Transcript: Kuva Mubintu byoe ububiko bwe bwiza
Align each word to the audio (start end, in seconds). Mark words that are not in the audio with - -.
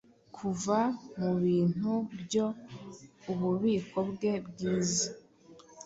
Kuva 0.35 0.77
Mubintu 1.19 1.91
byoe 2.23 2.57
ububiko 3.31 3.97
bwe 4.11 4.33
bwiza 4.47 5.07